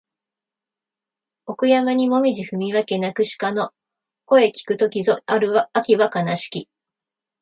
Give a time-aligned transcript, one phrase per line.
[1.45, 3.69] 奥山にもみぢ踏み分け鳴く鹿の
[4.25, 6.67] 声聞く時ぞ秋は悲しき